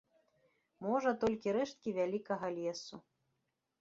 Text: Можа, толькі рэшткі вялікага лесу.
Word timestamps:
Можа, 0.85 1.11
толькі 1.25 1.53
рэшткі 1.57 1.89
вялікага 2.01 2.47
лесу. 2.59 2.95